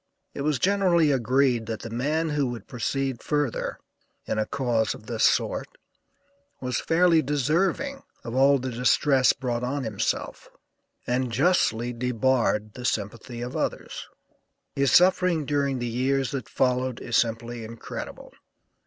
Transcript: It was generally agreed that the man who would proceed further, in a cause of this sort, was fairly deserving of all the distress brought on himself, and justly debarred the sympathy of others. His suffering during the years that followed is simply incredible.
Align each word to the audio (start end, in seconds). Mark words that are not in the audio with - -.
It 0.33 0.41
was 0.41 0.57
generally 0.57 1.11
agreed 1.11 1.67
that 1.67 1.81
the 1.81 1.91
man 1.91 2.29
who 2.29 2.47
would 2.47 2.67
proceed 2.67 3.21
further, 3.21 3.77
in 4.25 4.39
a 4.39 4.47
cause 4.47 4.95
of 4.95 5.05
this 5.05 5.23
sort, 5.23 5.67
was 6.59 6.79
fairly 6.79 7.21
deserving 7.21 8.01
of 8.23 8.33
all 8.33 8.57
the 8.57 8.71
distress 8.71 9.31
brought 9.31 9.63
on 9.63 9.83
himself, 9.83 10.49
and 11.05 11.31
justly 11.31 11.93
debarred 11.93 12.73
the 12.73 12.83
sympathy 12.83 13.41
of 13.41 13.55
others. 13.55 14.07
His 14.75 14.91
suffering 14.91 15.45
during 15.45 15.77
the 15.77 15.85
years 15.85 16.31
that 16.31 16.49
followed 16.49 16.99
is 16.99 17.15
simply 17.15 17.63
incredible. 17.63 18.33